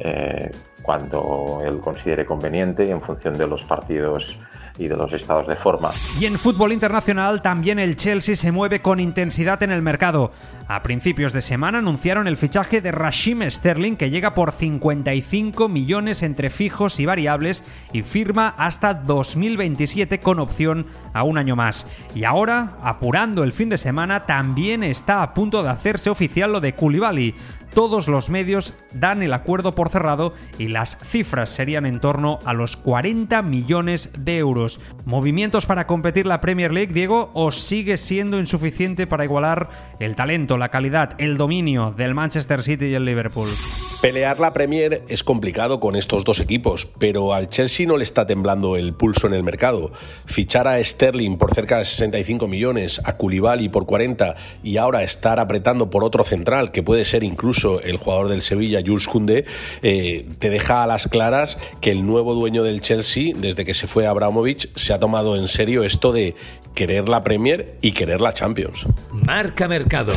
eh, 0.00 0.50
cuando 0.82 1.62
él 1.64 1.78
considere 1.80 2.24
conveniente 2.24 2.86
y 2.86 2.90
en 2.90 3.00
función 3.00 3.36
de 3.36 3.46
los 3.46 3.64
partidos 3.64 4.38
y 4.78 4.88
de 4.88 4.96
los 4.96 5.12
estados 5.12 5.46
de 5.46 5.56
forma. 5.56 5.90
Y 6.20 6.26
en 6.26 6.38
fútbol 6.38 6.72
internacional 6.72 7.42
también 7.42 7.78
el 7.78 7.96
Chelsea 7.96 8.36
se 8.36 8.52
mueve 8.52 8.80
con 8.80 9.00
intensidad 9.00 9.62
en 9.62 9.72
el 9.72 9.82
mercado. 9.82 10.32
A 10.68 10.82
principios 10.82 11.32
de 11.32 11.40
semana 11.40 11.78
anunciaron 11.78 12.26
el 12.26 12.36
fichaje 12.36 12.80
de 12.80 12.92
Rashim 12.92 13.42
Sterling 13.48 13.96
que 13.96 14.10
llega 14.10 14.34
por 14.34 14.52
55 14.52 15.68
millones 15.68 16.22
entre 16.22 16.50
fijos 16.50 17.00
y 17.00 17.06
variables 17.06 17.64
y 17.92 18.02
firma 18.02 18.54
hasta 18.56 18.94
2027 18.94 20.20
con 20.20 20.38
opción 20.38 20.86
a 21.14 21.22
un 21.22 21.38
año 21.38 21.56
más. 21.56 21.86
Y 22.14 22.24
ahora, 22.24 22.76
apurando 22.82 23.44
el 23.44 23.52
fin 23.52 23.70
de 23.70 23.78
semana, 23.78 24.26
también 24.26 24.82
está 24.82 25.22
a 25.22 25.32
punto 25.32 25.62
de 25.62 25.70
hacerse 25.70 26.10
oficial 26.10 26.52
lo 26.52 26.60
de 26.60 26.74
Koulibaly 26.74 27.34
todos 27.74 28.08
los 28.08 28.30
medios 28.30 28.74
dan 28.92 29.22
el 29.22 29.32
acuerdo 29.32 29.74
por 29.74 29.88
cerrado 29.88 30.34
y 30.58 30.68
las 30.68 30.98
cifras 30.98 31.50
serían 31.50 31.86
en 31.86 32.00
torno 32.00 32.38
a 32.44 32.54
los 32.54 32.76
40 32.76 33.42
millones 33.42 34.10
de 34.18 34.38
euros. 34.38 34.80
¿Movimientos 35.04 35.66
para 35.66 35.86
competir 35.86 36.26
la 36.26 36.40
Premier 36.40 36.72
League, 36.72 36.92
Diego, 36.92 37.30
o 37.34 37.52
sigue 37.52 37.96
siendo 37.96 38.38
insuficiente 38.38 39.06
para 39.06 39.24
igualar 39.24 39.68
el 40.00 40.16
talento, 40.16 40.58
la 40.58 40.70
calidad, 40.70 41.14
el 41.18 41.36
dominio 41.36 41.94
del 41.96 42.14
Manchester 42.14 42.62
City 42.62 42.86
y 42.86 42.94
el 42.94 43.04
Liverpool? 43.04 43.48
Pelear 44.00 44.38
la 44.38 44.52
Premier 44.52 45.02
es 45.08 45.24
complicado 45.24 45.80
con 45.80 45.96
estos 45.96 46.22
dos 46.22 46.38
equipos, 46.38 46.86
pero 46.98 47.34
al 47.34 47.48
Chelsea 47.48 47.86
no 47.86 47.96
le 47.96 48.04
está 48.04 48.26
temblando 48.26 48.76
el 48.76 48.94
pulso 48.94 49.26
en 49.26 49.34
el 49.34 49.42
mercado. 49.42 49.90
Fichar 50.24 50.68
a 50.68 50.82
Sterling 50.82 51.36
por 51.36 51.52
cerca 51.52 51.78
de 51.78 51.84
65 51.84 52.46
millones, 52.46 53.00
a 53.04 53.16
Koulibaly 53.16 53.68
por 53.68 53.86
40 53.86 54.36
y 54.62 54.76
ahora 54.76 55.02
estar 55.02 55.40
apretando 55.40 55.90
por 55.90 56.04
otro 56.04 56.22
central 56.22 56.70
que 56.70 56.84
puede 56.84 57.04
ser 57.04 57.24
incluso 57.24 57.57
el 57.64 57.96
jugador 57.96 58.28
del 58.28 58.42
Sevilla, 58.42 58.80
Jules 58.84 59.06
Koundé, 59.06 59.44
eh, 59.82 60.26
te 60.38 60.50
deja 60.50 60.82
a 60.82 60.86
las 60.86 61.08
claras 61.08 61.58
que 61.80 61.90
el 61.90 62.06
nuevo 62.06 62.34
dueño 62.34 62.62
del 62.62 62.80
Chelsea, 62.80 63.32
desde 63.36 63.64
que 63.64 63.74
se 63.74 63.86
fue 63.86 64.06
Abramovich, 64.06 64.68
se 64.76 64.92
ha 64.92 64.98
tomado 64.98 65.36
en 65.36 65.48
serio 65.48 65.82
esto 65.82 66.12
de 66.12 66.34
querer 66.74 67.08
la 67.08 67.24
Premier 67.24 67.74
y 67.80 67.92
querer 67.92 68.20
la 68.20 68.32
Champions. 68.32 68.86
Marca 69.10 69.66
Mercado. 69.66 70.12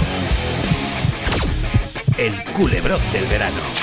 El 2.17 2.43
culebrón 2.53 3.01
del 3.11 3.25
verano. 3.25 3.80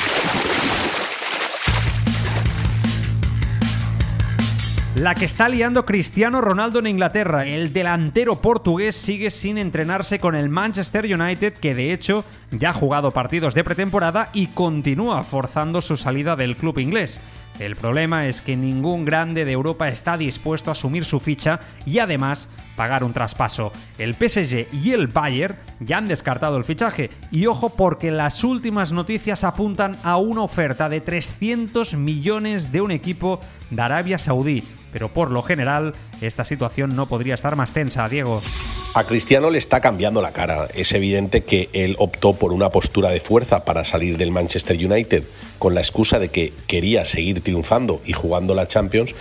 La 4.94 5.14
que 5.14 5.26
está 5.26 5.48
liando 5.48 5.84
Cristiano 5.84 6.40
Ronaldo 6.40 6.78
en 6.78 6.86
Inglaterra. 6.86 7.46
El 7.46 7.72
delantero 7.72 8.40
portugués 8.40 8.96
sigue 8.96 9.30
sin 9.30 9.58
entrenarse 9.58 10.18
con 10.18 10.34
el 10.34 10.48
Manchester 10.48 11.04
United, 11.04 11.52
que 11.54 11.74
de 11.74 11.92
hecho 11.92 12.24
ya 12.50 12.70
ha 12.70 12.74
jugado 12.74 13.10
partidos 13.10 13.54
de 13.54 13.62
pretemporada 13.62 14.30
y 14.32 14.48
continúa 14.48 15.22
forzando 15.22 15.82
su 15.82 15.96
salida 15.96 16.36
del 16.36 16.56
club 16.56 16.78
inglés. 16.78 17.20
El 17.58 17.74
problema 17.74 18.26
es 18.26 18.40
que 18.40 18.56
ningún 18.56 19.04
grande 19.04 19.44
de 19.44 19.52
Europa 19.52 19.88
está 19.88 20.16
dispuesto 20.16 20.70
a 20.70 20.72
asumir 20.72 21.04
su 21.04 21.18
ficha 21.18 21.60
y 21.84 21.98
además 21.98 22.48
pagar 22.76 23.02
un 23.02 23.12
traspaso. 23.12 23.72
El 23.98 24.14
PSG 24.14 24.68
y 24.72 24.92
el 24.92 25.08
Bayern 25.08 25.56
ya 25.80 25.98
han 25.98 26.06
descartado 26.06 26.56
el 26.56 26.64
fichaje 26.64 27.10
y 27.32 27.46
ojo 27.46 27.70
porque 27.70 28.12
las 28.12 28.44
últimas 28.44 28.92
noticias 28.92 29.42
apuntan 29.42 29.96
a 30.04 30.16
una 30.16 30.42
oferta 30.42 30.88
de 30.88 31.00
300 31.00 31.94
millones 31.94 32.70
de 32.70 32.80
un 32.80 32.92
equipo 32.92 33.40
de 33.70 33.82
Arabia 33.82 34.18
Saudí 34.18 34.62
pero 34.92 35.08
por 35.08 35.30
lo 35.30 35.42
general 35.42 35.94
esta 36.20 36.44
situación 36.44 36.96
no 36.96 37.08
podría 37.08 37.34
estar 37.34 37.56
más 37.56 37.72
tensa, 37.72 38.08
Diego. 38.08 38.40
A 38.94 39.04
Cristiano 39.04 39.50
le 39.50 39.58
está 39.58 39.80
cambiando 39.80 40.22
la 40.22 40.32
cara. 40.32 40.68
Es 40.74 40.92
evidente 40.92 41.44
que 41.44 41.68
él 41.72 41.94
optó 41.98 42.34
por 42.34 42.52
una 42.52 42.70
postura 42.70 43.10
de 43.10 43.20
fuerza 43.20 43.64
para 43.64 43.84
salir 43.84 44.16
del 44.16 44.30
Manchester 44.30 44.76
United 44.76 45.24
con 45.58 45.74
la 45.74 45.80
excusa 45.80 46.18
de 46.18 46.28
que 46.30 46.52
quería 46.66 47.04
seguir 47.04 47.40
triunfando 47.40 48.00
y 48.04 48.12
jugando 48.12 48.54
la 48.54 48.66
Champions, 48.66 49.14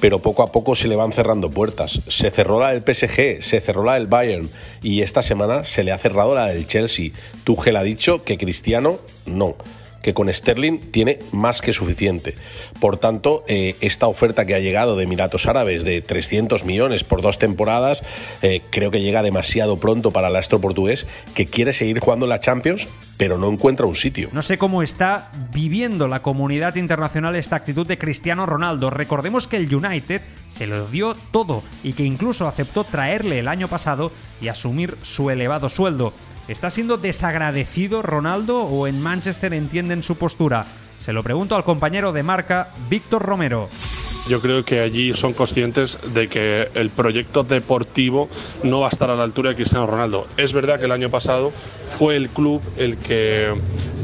pero 0.00 0.20
poco 0.20 0.42
a 0.42 0.52
poco 0.52 0.76
se 0.76 0.88
le 0.88 0.96
van 0.96 1.12
cerrando 1.12 1.50
puertas. 1.50 2.00
Se 2.08 2.30
cerró 2.30 2.60
la 2.60 2.72
del 2.72 2.82
PSG, 2.82 3.42
se 3.42 3.60
cerró 3.60 3.84
la 3.84 3.94
del 3.94 4.06
Bayern 4.06 4.48
y 4.82 5.02
esta 5.02 5.22
semana 5.22 5.64
se 5.64 5.82
le 5.82 5.92
ha 5.92 5.98
cerrado 5.98 6.34
la 6.34 6.46
del 6.46 6.66
Chelsea. 6.66 7.10
Tuchel 7.44 7.76
ha 7.76 7.82
dicho 7.82 8.24
que 8.24 8.38
Cristiano 8.38 8.98
no 9.26 9.56
que 10.02 10.14
con 10.14 10.32
Sterling 10.32 10.78
tiene 10.90 11.18
más 11.32 11.60
que 11.60 11.72
suficiente. 11.72 12.34
Por 12.80 12.98
tanto, 12.98 13.44
eh, 13.48 13.76
esta 13.80 14.06
oferta 14.06 14.46
que 14.46 14.54
ha 14.54 14.60
llegado 14.60 14.96
de 14.96 15.04
Emiratos 15.04 15.46
Árabes 15.46 15.84
de 15.84 16.00
300 16.00 16.64
millones 16.64 17.04
por 17.04 17.22
dos 17.22 17.38
temporadas, 17.38 18.02
eh, 18.42 18.62
creo 18.70 18.90
que 18.90 19.00
llega 19.00 19.22
demasiado 19.22 19.78
pronto 19.78 20.12
para 20.12 20.28
el 20.28 20.36
astro 20.36 20.60
portugués, 20.60 21.06
que 21.34 21.46
quiere 21.46 21.72
seguir 21.72 22.00
jugando 22.00 22.26
la 22.26 22.40
Champions, 22.40 22.88
pero 23.16 23.36
no 23.36 23.50
encuentra 23.50 23.86
un 23.86 23.96
sitio. 23.96 24.30
No 24.32 24.42
sé 24.42 24.58
cómo 24.58 24.82
está 24.82 25.30
viviendo 25.52 26.08
la 26.08 26.20
comunidad 26.20 26.76
internacional 26.76 27.34
esta 27.36 27.56
actitud 27.56 27.86
de 27.86 27.98
Cristiano 27.98 28.46
Ronaldo. 28.46 28.90
Recordemos 28.90 29.48
que 29.48 29.56
el 29.56 29.74
United 29.74 30.22
se 30.48 30.66
lo 30.66 30.86
dio 30.86 31.16
todo 31.32 31.62
y 31.82 31.92
que 31.92 32.04
incluso 32.04 32.46
aceptó 32.46 32.84
traerle 32.84 33.40
el 33.40 33.48
año 33.48 33.68
pasado 33.68 34.12
y 34.40 34.48
asumir 34.48 34.96
su 35.02 35.30
elevado 35.30 35.68
sueldo. 35.68 36.12
¿Está 36.48 36.70
siendo 36.70 36.96
desagradecido 36.96 38.00
Ronaldo 38.00 38.62
o 38.62 38.86
en 38.86 39.02
Manchester 39.02 39.52
entienden 39.52 40.02
su 40.02 40.16
postura? 40.16 40.64
Se 40.98 41.12
lo 41.12 41.22
pregunto 41.22 41.54
al 41.54 41.62
compañero 41.62 42.10
de 42.12 42.22
marca, 42.22 42.70
Víctor 42.88 43.22
Romero. 43.22 43.68
Yo 44.30 44.40
creo 44.40 44.64
que 44.64 44.80
allí 44.80 45.12
son 45.12 45.34
conscientes 45.34 45.98
de 46.14 46.28
que 46.28 46.70
el 46.72 46.88
proyecto 46.88 47.44
deportivo 47.44 48.30
no 48.62 48.80
va 48.80 48.86
a 48.86 48.90
estar 48.90 49.10
a 49.10 49.14
la 49.14 49.24
altura 49.24 49.50
de 49.50 49.56
Cristiano 49.56 49.86
Ronaldo. 49.86 50.26
Es 50.38 50.54
verdad 50.54 50.78
que 50.78 50.86
el 50.86 50.92
año 50.92 51.10
pasado 51.10 51.52
fue 51.84 52.16
el 52.16 52.30
club 52.30 52.62
el 52.78 52.96
que, 52.96 53.52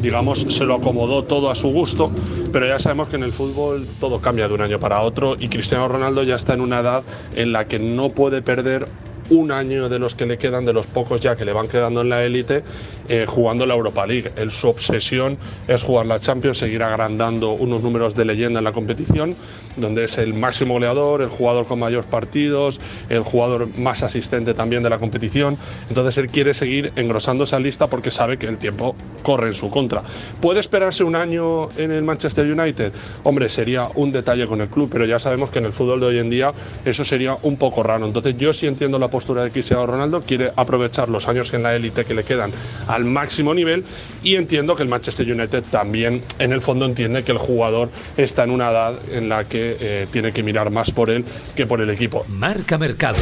digamos, 0.02 0.46
se 0.50 0.64
lo 0.64 0.74
acomodó 0.74 1.24
todo 1.24 1.50
a 1.50 1.54
su 1.54 1.68
gusto, 1.68 2.12
pero 2.52 2.66
ya 2.66 2.78
sabemos 2.78 3.08
que 3.08 3.16
en 3.16 3.22
el 3.22 3.32
fútbol 3.32 3.88
todo 3.98 4.20
cambia 4.20 4.48
de 4.48 4.54
un 4.54 4.60
año 4.60 4.78
para 4.78 5.00
otro 5.00 5.34
y 5.38 5.48
Cristiano 5.48 5.88
Ronaldo 5.88 6.22
ya 6.22 6.36
está 6.36 6.52
en 6.52 6.60
una 6.60 6.80
edad 6.80 7.04
en 7.34 7.52
la 7.52 7.66
que 7.68 7.78
no 7.78 8.10
puede 8.10 8.42
perder 8.42 8.86
un 9.30 9.52
año 9.52 9.88
de 9.88 9.98
los 9.98 10.14
que 10.14 10.26
le 10.26 10.38
quedan, 10.38 10.64
de 10.64 10.72
los 10.72 10.86
pocos 10.86 11.20
ya 11.20 11.36
que 11.36 11.44
le 11.44 11.52
van 11.52 11.68
quedando 11.68 12.00
en 12.02 12.08
la 12.08 12.24
élite, 12.24 12.62
eh, 13.08 13.26
jugando 13.28 13.66
la 13.66 13.74
Europa 13.74 14.06
League. 14.06 14.32
El, 14.36 14.50
su 14.50 14.68
obsesión 14.68 15.38
es 15.68 15.82
jugar 15.82 16.06
la 16.06 16.18
Champions, 16.18 16.58
seguir 16.58 16.82
agrandando 16.82 17.52
unos 17.52 17.82
números 17.82 18.14
de 18.14 18.24
leyenda 18.24 18.58
en 18.58 18.64
la 18.64 18.72
competición, 18.72 19.34
donde 19.76 20.04
es 20.04 20.18
el 20.18 20.34
máximo 20.34 20.74
goleador, 20.74 21.22
el 21.22 21.28
jugador 21.28 21.66
con 21.66 21.78
mayores 21.78 22.06
partidos, 22.06 22.80
el 23.08 23.20
jugador 23.20 23.68
más 23.76 24.02
asistente 24.02 24.54
también 24.54 24.82
de 24.82 24.90
la 24.90 24.98
competición. 24.98 25.56
Entonces 25.88 26.18
él 26.18 26.28
quiere 26.28 26.54
seguir 26.54 26.92
engrosando 26.96 27.44
esa 27.44 27.58
lista 27.58 27.86
porque 27.86 28.10
sabe 28.10 28.38
que 28.38 28.46
el 28.46 28.58
tiempo 28.58 28.94
corre 29.22 29.48
en 29.48 29.54
su 29.54 29.70
contra. 29.70 30.02
¿Puede 30.40 30.60
esperarse 30.60 31.04
un 31.04 31.16
año 31.16 31.68
en 31.76 31.92
el 31.92 32.02
Manchester 32.02 32.50
United? 32.50 32.92
Hombre, 33.22 33.48
sería 33.48 33.88
un 33.94 34.12
detalle 34.12 34.46
con 34.46 34.60
el 34.60 34.68
club, 34.68 34.88
pero 34.92 35.06
ya 35.06 35.18
sabemos 35.18 35.50
que 35.50 35.58
en 35.58 35.66
el 35.66 35.72
fútbol 35.72 36.00
de 36.00 36.06
hoy 36.06 36.18
en 36.18 36.30
día 36.30 36.52
eso 36.84 37.04
sería 37.04 37.38
un 37.42 37.56
poco 37.56 37.82
raro. 37.82 38.06
Entonces 38.06 38.36
yo 38.36 38.52
sí 38.52 38.66
entiendo 38.66 38.98
la 38.98 39.08
postura 39.14 39.44
de 39.44 39.52
Cristiano 39.52 39.86
Ronaldo, 39.86 40.22
quiere 40.22 40.52
aprovechar 40.56 41.08
los 41.08 41.28
años 41.28 41.54
en 41.54 41.62
la 41.62 41.76
élite 41.76 42.04
que 42.04 42.14
le 42.14 42.24
quedan 42.24 42.50
al 42.88 43.04
máximo 43.04 43.54
nivel 43.54 43.84
y 44.24 44.34
entiendo 44.34 44.74
que 44.74 44.82
el 44.82 44.88
Manchester 44.88 45.32
United 45.32 45.62
también 45.70 46.24
en 46.40 46.52
el 46.52 46.60
fondo 46.60 46.84
entiende 46.84 47.22
que 47.22 47.30
el 47.30 47.38
jugador 47.38 47.90
está 48.16 48.42
en 48.42 48.50
una 48.50 48.72
edad 48.72 48.94
en 49.12 49.28
la 49.28 49.44
que 49.44 49.76
eh, 49.78 50.08
tiene 50.10 50.32
que 50.32 50.42
mirar 50.42 50.68
más 50.72 50.90
por 50.90 51.10
él 51.10 51.24
que 51.54 51.64
por 51.64 51.80
el 51.80 51.90
equipo. 51.90 52.24
Marca 52.26 52.76
Mercado. 52.76 53.18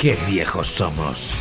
Qué 0.00 0.16
viejos 0.26 0.68
somos. 0.68 1.34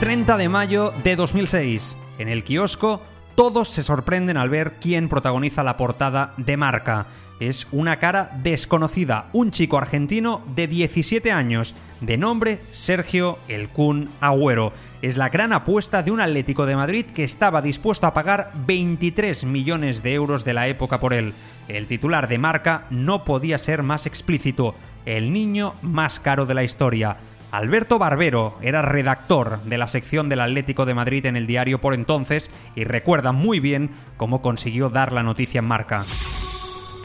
...30 0.00 0.36
de 0.36 0.48
mayo 0.48 0.92
de 1.02 1.16
2006... 1.16 1.96
...en 2.18 2.28
el 2.28 2.44
kiosco... 2.44 3.00
...todos 3.38 3.68
se 3.68 3.84
sorprenden 3.84 4.36
al 4.36 4.48
ver 4.48 4.80
quién 4.80 5.08
protagoniza 5.08 5.62
la 5.62 5.76
portada 5.76 6.34
de 6.38 6.56
marca 6.56 7.06
es 7.40 7.68
una 7.70 7.98
cara 7.98 8.32
desconocida, 8.42 9.28
un 9.32 9.50
chico 9.50 9.78
argentino 9.78 10.42
de 10.54 10.66
17 10.66 11.30
años, 11.30 11.74
de 12.00 12.16
nombre 12.16 12.60
Sergio 12.70 13.38
El 13.48 13.68
Kun 13.68 14.08
Agüero. 14.20 14.72
Es 15.02 15.16
la 15.16 15.28
gran 15.28 15.52
apuesta 15.52 16.02
de 16.02 16.10
un 16.10 16.20
Atlético 16.20 16.66
de 16.66 16.76
Madrid 16.76 17.06
que 17.06 17.24
estaba 17.24 17.62
dispuesto 17.62 18.06
a 18.06 18.14
pagar 18.14 18.52
23 18.66 19.44
millones 19.44 20.02
de 20.02 20.14
euros 20.14 20.44
de 20.44 20.54
la 20.54 20.68
época 20.68 20.98
por 20.98 21.14
él. 21.14 21.32
El 21.68 21.86
titular 21.86 22.28
de 22.28 22.38
marca 22.38 22.86
no 22.90 23.24
podía 23.24 23.58
ser 23.58 23.82
más 23.82 24.06
explícito, 24.06 24.74
el 25.06 25.32
niño 25.32 25.74
más 25.82 26.18
caro 26.18 26.44
de 26.44 26.54
la 26.54 26.64
historia. 26.64 27.18
Alberto 27.50 27.98
Barbero 27.98 28.58
era 28.60 28.82
redactor 28.82 29.62
de 29.62 29.78
la 29.78 29.88
sección 29.88 30.28
del 30.28 30.40
Atlético 30.40 30.84
de 30.84 30.94
Madrid 30.94 31.24
en 31.26 31.36
el 31.36 31.46
diario 31.46 31.80
por 31.80 31.94
entonces 31.94 32.50
y 32.76 32.84
recuerda 32.84 33.32
muy 33.32 33.58
bien 33.58 33.90
cómo 34.16 34.42
consiguió 34.42 34.90
dar 34.90 35.12
la 35.12 35.22
noticia 35.22 35.60
en 35.60 35.64
marca. 35.64 36.04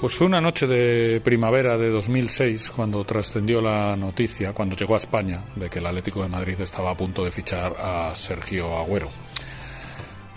Pues 0.04 0.16
fue 0.16 0.28
una 0.28 0.42
noche 0.42 0.68
de 0.68 1.22
primavera 1.22 1.78
de 1.78 1.90
2006 1.90 2.72
cuando 2.72 3.06
trascendió 3.06 3.62
la 3.62 3.96
noticia, 3.96 4.52
cuando 4.52 4.76
llegó 4.76 4.96
a 4.96 4.98
España, 4.98 5.40
de 5.56 5.70
que 5.70 5.80
el 5.80 5.86
Atlético 5.86 6.22
de 6.22 6.28
Madrid 6.28 6.60
estaba 6.60 6.92
a 6.92 6.98
punto 6.98 7.24
de 7.24 7.32
fichar 7.32 7.74
a 7.80 8.12
Sergio 8.14 8.78
Agüero. 8.78 9.10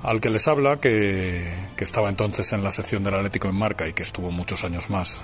Al 0.05 0.21
que 0.21 0.31
les 0.31 0.47
habla, 0.47 0.77
que, 0.77 1.53
estaba 1.79 2.09
entonces 2.11 2.53
en 2.53 2.63
la 2.63 2.71
sección 2.71 3.03
del 3.03 3.15
Atlético 3.15 3.49
en 3.49 3.57
marca 3.57 3.89
y 3.89 3.93
que 3.93 4.05
estuvo 4.05 4.31
muchos 4.31 4.63
años 4.63 4.89
más, 4.89 5.21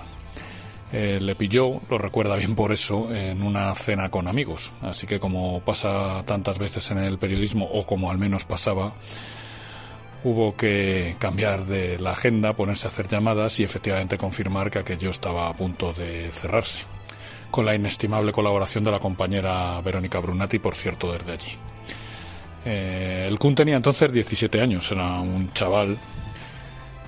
eh, 0.93 1.19
le 1.21 1.35
pilló, 1.35 1.81
lo 1.89 1.99
recuerda 1.99 2.37
bien 2.37 2.55
por 2.55 2.73
eso, 2.73 3.15
en 3.15 3.43
una 3.43 3.75
cena 3.75 4.11
con 4.11 4.29
amigos. 4.29 4.73
Así 4.83 5.07
que 5.07 5.19
como 5.19 5.61
pasa 5.61 6.23
tantas 6.27 6.59
veces 6.59 6.91
en 6.91 6.99
el 6.99 7.19
periodismo, 7.19 7.67
o 7.67 7.87
como 7.87 8.11
al 8.11 8.19
menos 8.19 8.45
pasaba, 8.45 8.95
hubo 10.25 10.57
que 10.57 11.17
cambiar 11.19 11.67
de 11.67 11.99
la 11.99 12.13
agenda, 12.13 12.55
ponerse 12.55 12.87
a 12.87 12.91
hacer 12.91 13.09
llamadas 13.09 13.59
y 13.61 13.65
efectivamente 13.65 14.19
confirmar 14.19 14.71
que 14.71 14.79
aquello 14.79 15.11
estaba 15.11 15.49
a 15.49 15.55
punto 15.55 15.93
de 15.93 16.29
cerrarse, 16.31 16.83
con 17.51 17.65
la 17.65 17.75
inestimable 17.75 18.33
colaboración 18.33 18.85
de 18.85 18.91
la 18.91 19.01
compañera 19.01 19.81
Verónica 19.81 20.21
Brunati, 20.21 20.59
por 20.59 20.75
cierto, 20.75 21.13
desde 21.13 21.33
allí. 21.33 21.59
Eh, 22.65 23.27
el 23.29 23.39
Kun 23.39 23.55
tenía 23.55 23.77
entonces 23.77 24.13
17 24.13 24.61
años, 24.61 24.91
era 24.91 25.21
un 25.21 25.53
chaval. 25.53 25.99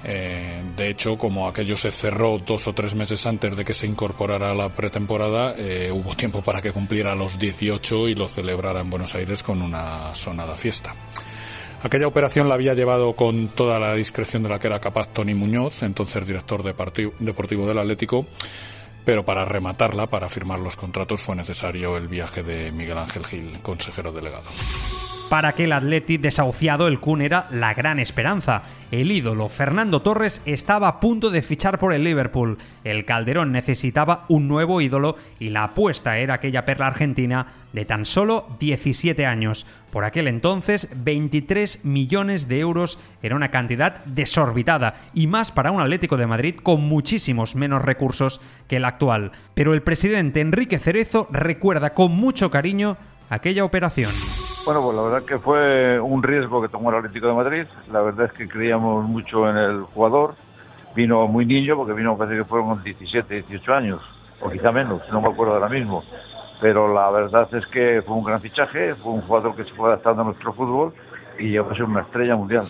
Eh, 0.05 0.63
de 0.77 0.91
hecho, 0.91 1.17
como 1.17 1.49
aquello 1.49 1.77
se 1.77 1.91
cerró 1.91 2.39
dos 2.39 2.69
o 2.69 2.75
tres 2.75 2.95
meses 2.95 3.25
antes 3.27 3.57
de 3.57 3.65
que 3.65 3.73
se 3.73 3.87
incorporara 3.87 4.51
a 4.51 4.55
la 4.55 4.69
pretemporada, 4.69 5.55
eh, 5.57 5.91
hubo 5.93 6.15
tiempo 6.15 6.43
para 6.43 6.61
que 6.61 6.73
cumpliera 6.73 7.15
los 7.15 7.39
18 7.39 8.09
y 8.09 8.15
lo 8.15 8.29
celebrara 8.29 8.81
en 8.81 8.91
Buenos 8.91 9.15
Aires 9.15 9.43
con 9.43 9.63
una 9.63 10.15
sonada 10.15 10.55
fiesta. 10.55 10.95
Aquella 11.83 12.07
operación 12.07 12.49
la 12.49 12.55
había 12.55 12.75
llevado 12.75 13.15
con 13.15 13.49
toda 13.49 13.79
la 13.79 13.95
discreción 13.95 14.43
de 14.43 14.49
la 14.49 14.59
que 14.59 14.69
era 14.69 14.81
capaz 14.81 15.09
Tony 15.09 15.35
Muñoz, 15.35 15.83
entonces 15.83 16.27
director 16.27 16.63
deportivo 16.63 17.67
del 17.67 17.79
Atlético, 17.79 18.27
pero 19.05 19.25
para 19.25 19.45
rematarla, 19.45 20.07
para 20.07 20.31
firmar 20.31 20.61
los 20.61 20.77
contratos, 20.77 21.21
fue 21.21 21.37
necesario 21.37 21.99
el 21.99 22.09
viaje 22.09 22.43
de 22.43 22.73
Miguel 22.73 22.99
Ángel 22.99 23.27
Gil, 23.27 23.59
consejero 23.63 24.13
delegado. 24.13 24.45
Para 25.29 25.49
aquel 25.49 25.73
Atleti 25.73 26.17
desahuciado, 26.17 26.87
el 26.87 27.01
Kun 27.01 27.23
era 27.23 27.49
la 27.51 27.75
gran 27.75 27.99
esperanza. 27.99 28.63
El 28.95 29.11
ídolo 29.11 29.49
Fernando 29.49 30.03
Torres 30.03 30.41
estaba 30.47 30.87
a 30.87 31.01
punto 31.01 31.31
de 31.31 31.43
fichar 31.43 31.81
por 31.81 31.93
el 31.93 32.05
Liverpool. 32.05 32.59
El 32.85 33.05
Calderón 33.05 33.51
necesitaba 33.51 34.25
un 34.29 34.47
nuevo 34.47 34.81
ídolo 34.81 35.17
y 35.41 35.49
la 35.49 35.65
apuesta 35.65 36.19
era 36.19 36.35
aquella 36.35 36.65
perla 36.65 36.87
argentina 36.87 37.55
de 37.73 37.85
tan 37.87 38.05
solo 38.07 38.57
17 38.61 39.27
años. 39.27 39.67
Por 39.91 40.05
aquel 40.05 40.29
entonces, 40.29 40.91
23 40.95 41.85
millones 41.85 42.47
de 42.47 42.61
euros 42.61 43.01
era 43.21 43.35
una 43.35 43.51
cantidad 43.51 44.05
desorbitada 44.05 45.01
y 45.13 45.27
más 45.27 45.51
para 45.51 45.73
un 45.73 45.81
Atlético 45.81 46.17
de 46.17 46.29
Madrid 46.29 46.55
con 46.63 46.83
muchísimos 46.83 47.57
menos 47.57 47.83
recursos 47.83 48.41
que 48.69 48.77
el 48.77 48.85
actual. 48.85 49.33
Pero 49.55 49.75
el 49.75 49.83
presidente 49.83 50.41
Enrique 50.41 50.79
Cerezo 50.79 51.27
recuerda 51.33 51.95
con 51.95 52.13
mucho 52.13 52.49
cariño 52.49 52.97
aquella 53.29 53.65
operación. 53.65 54.13
Bueno, 54.65 54.83
pues 54.83 54.97
la 54.97 55.03
verdad 55.03 55.23
que 55.27 55.39
fue 55.39 56.01
un 56.01 56.23
riesgo 56.23 56.63
que 56.63 56.69
tomó 56.69 56.89
el 56.89 56.97
Atlético 56.97 57.27
de 57.27 57.35
Madrid. 57.35 57.67
La 57.93 58.01
verdad 58.01 58.27
es 58.27 58.33
que 58.33 58.49
creíamos 58.49 59.05
mucho 59.05 59.47
en 59.49 59.59
el 59.59 59.83
jugador. 59.83 60.37
Vino 60.97 61.27
muy 61.27 61.45
niño, 61.45 61.77
porque 61.77 61.93
vino, 61.93 62.17
parece 62.17 62.39
que 62.39 62.45
fueron 62.45 62.83
17, 62.83 63.43
18 63.47 63.75
años, 63.75 64.01
o 64.41 64.49
quizá 64.49 64.73
menos, 64.73 65.03
no 65.13 65.21
me 65.21 65.29
acuerdo 65.29 65.55
ahora 65.55 65.69
mismo. 65.69 66.03
Pero 66.63 66.95
la 66.95 67.11
verdad 67.11 67.47
es 67.53 67.67
que 67.67 68.01
fue 68.07 68.15
un 68.15 68.25
gran 68.25 68.41
fichaje, 68.41 68.95
fue 68.95 69.13
un 69.13 69.21
jugador 69.23 69.55
que 69.55 69.65
se 69.65 69.73
fue 69.73 69.89
adaptando 69.89 70.23
a 70.23 70.25
nuestro 70.27 70.55
fútbol 70.55 70.95
y 71.39 71.51
llegó 71.51 71.71
a 71.71 71.75
ser 71.75 71.85
una 71.85 72.01
estrella 72.01 72.35
mundial. 72.35 72.65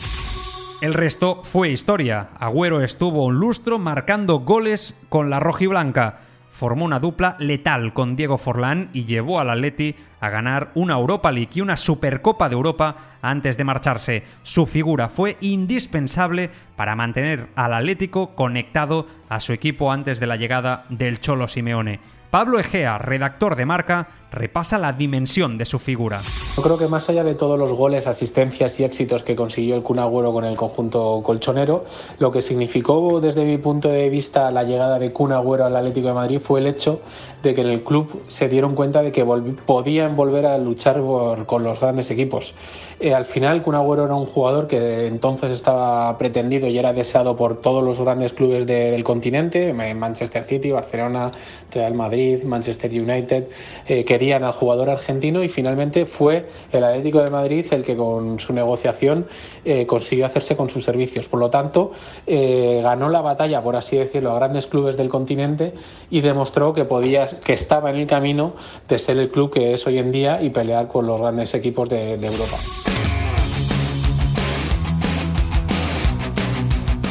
El 0.80 0.94
resto 0.94 1.44
fue 1.44 1.68
historia. 1.68 2.30
Agüero 2.40 2.80
estuvo 2.80 3.24
un 3.24 3.38
lustro 3.38 3.78
marcando 3.78 4.40
goles 4.40 5.06
con 5.10 5.30
la 5.30 5.38
roja 5.38 5.64
y 5.64 5.66
blanca 5.68 6.18
formó 6.54 6.84
una 6.84 7.00
dupla 7.00 7.34
letal 7.40 7.92
con 7.92 8.14
Diego 8.14 8.38
Forlán 8.38 8.88
y 8.92 9.06
llevó 9.06 9.40
al 9.40 9.50
Atleti 9.50 9.96
a 10.20 10.30
ganar 10.30 10.70
una 10.76 10.94
Europa 10.94 11.32
League 11.32 11.50
y 11.54 11.60
una 11.60 11.76
Supercopa 11.76 12.48
de 12.48 12.54
Europa 12.54 12.96
antes 13.22 13.56
de 13.56 13.64
marcharse. 13.64 14.22
Su 14.44 14.64
figura 14.64 15.08
fue 15.08 15.36
indispensable 15.40 16.50
para 16.76 16.94
mantener 16.94 17.48
al 17.56 17.74
Atlético 17.74 18.36
conectado 18.36 19.08
a 19.28 19.40
su 19.40 19.52
equipo 19.52 19.90
antes 19.90 20.20
de 20.20 20.28
la 20.28 20.36
llegada 20.36 20.84
del 20.90 21.18
Cholo 21.18 21.48
Simeone. 21.48 21.98
Pablo 22.30 22.60
Egea, 22.60 22.98
redactor 22.98 23.56
de 23.56 23.66
marca, 23.66 24.08
repasa 24.34 24.78
la 24.78 24.92
dimensión 24.92 25.58
de 25.58 25.64
su 25.64 25.78
figura. 25.78 26.20
Yo 26.56 26.62
creo 26.62 26.78
que 26.78 26.88
más 26.88 27.08
allá 27.08 27.24
de 27.24 27.34
todos 27.34 27.58
los 27.58 27.72
goles, 27.72 28.06
asistencias 28.06 28.78
y 28.80 28.84
éxitos 28.84 29.22
que 29.22 29.36
consiguió 29.36 29.76
el 29.76 29.82
Kun 29.82 29.98
Agüero 29.98 30.32
con 30.32 30.44
el 30.44 30.56
conjunto 30.56 31.22
colchonero, 31.24 31.84
lo 32.18 32.30
que 32.32 32.42
significó 32.42 33.20
desde 33.20 33.44
mi 33.44 33.58
punto 33.58 33.88
de 33.88 34.08
vista 34.08 34.50
la 34.50 34.64
llegada 34.64 34.98
de 34.98 35.12
Kun 35.12 35.32
Agüero 35.32 35.64
al 35.64 35.76
Atlético 35.76 36.08
de 36.08 36.14
Madrid 36.14 36.40
fue 36.40 36.60
el 36.60 36.66
hecho 36.66 37.00
de 37.42 37.54
que 37.54 37.60
en 37.60 37.68
el 37.68 37.84
club 37.84 38.22
se 38.28 38.48
dieron 38.48 38.74
cuenta 38.74 39.02
de 39.02 39.12
que 39.12 39.24
podían 39.24 40.16
volver 40.16 40.46
a 40.46 40.58
luchar 40.58 41.00
con 41.46 41.62
los 41.62 41.80
grandes 41.80 42.10
equipos. 42.10 42.54
Eh, 43.00 43.12
al 43.12 43.26
final, 43.26 43.62
Kun 43.62 43.74
Agüero 43.74 44.04
era 44.04 44.14
un 44.14 44.26
jugador 44.26 44.66
que 44.66 45.06
entonces 45.06 45.50
estaba 45.52 46.16
pretendido 46.18 46.68
y 46.68 46.78
era 46.78 46.92
deseado 46.92 47.36
por 47.36 47.60
todos 47.60 47.82
los 47.84 48.00
grandes 48.00 48.32
clubes 48.32 48.66
del 48.66 49.04
continente, 49.04 49.72
Manchester 49.72 50.44
City, 50.44 50.70
Barcelona, 50.70 51.32
Real 51.70 51.94
Madrid, 51.94 52.42
Manchester 52.44 52.90
United, 52.90 53.48
eh, 53.86 54.04
al 54.32 54.52
jugador 54.52 54.90
argentino 54.90 55.42
y 55.42 55.48
finalmente 55.48 56.06
fue 56.06 56.48
el 56.72 56.84
Atlético 56.84 57.22
de 57.22 57.30
Madrid 57.30 57.66
el 57.70 57.82
que 57.82 57.96
con 57.96 58.40
su 58.40 58.52
negociación 58.52 59.26
eh, 59.64 59.86
consiguió 59.86 60.26
hacerse 60.26 60.56
con 60.56 60.70
sus 60.70 60.84
servicios. 60.84 61.28
Por 61.28 61.40
lo 61.40 61.50
tanto, 61.50 61.92
eh, 62.26 62.80
ganó 62.82 63.08
la 63.08 63.20
batalla, 63.20 63.62
por 63.62 63.76
así 63.76 63.96
decirlo, 63.96 64.32
a 64.32 64.36
grandes 64.36 64.66
clubes 64.66 64.96
del 64.96 65.08
continente 65.08 65.74
y 66.10 66.20
demostró 66.20 66.72
que 66.72 66.84
podía, 66.84 67.26
que 67.26 67.52
estaba 67.52 67.90
en 67.90 67.96
el 67.96 68.06
camino 68.06 68.54
de 68.88 68.98
ser 68.98 69.18
el 69.18 69.30
club 69.30 69.52
que 69.52 69.74
es 69.74 69.86
hoy 69.86 69.98
en 69.98 70.12
día 70.12 70.42
y 70.42 70.50
pelear 70.50 70.88
con 70.88 71.06
los 71.06 71.20
grandes 71.20 71.54
equipos 71.54 71.88
de 71.88 72.14
Europa. 72.14 72.56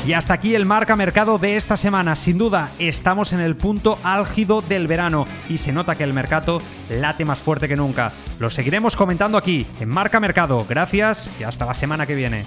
Y 0.05 0.13
hasta 0.13 0.33
aquí 0.33 0.53
el 0.53 0.65
marca 0.65 0.97
mercado 0.97 1.37
de 1.37 1.55
esta 1.55 1.77
semana. 1.77 2.17
Sin 2.17 2.37
duda, 2.37 2.71
estamos 2.77 3.31
en 3.31 3.39
el 3.39 3.55
punto 3.55 3.97
álgido 4.03 4.61
del 4.61 4.87
verano 4.87 5.25
y 5.47 5.57
se 5.59 5.71
nota 5.71 5.95
que 5.95 6.03
el 6.03 6.13
mercado 6.13 6.59
late 6.89 7.23
más 7.23 7.39
fuerte 7.39 7.69
que 7.69 7.77
nunca. 7.77 8.11
Lo 8.39 8.49
seguiremos 8.49 8.97
comentando 8.97 9.37
aquí 9.37 9.65
en 9.79 9.87
Marca 9.87 10.19
Mercado. 10.19 10.65
Gracias 10.67 11.31
y 11.39 11.43
hasta 11.43 11.65
la 11.65 11.73
semana 11.73 12.05
que 12.05 12.15
viene. 12.15 12.43